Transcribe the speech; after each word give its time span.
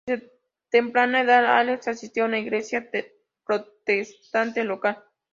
Desde 0.07 0.31
temprana 0.71 1.21
edad 1.21 1.45
Alex 1.45 1.87
asistió 1.89 2.23
a 2.23 2.25
una 2.25 2.39
iglesia 2.39 2.89
protestante 3.45 4.63
local. 4.63 5.03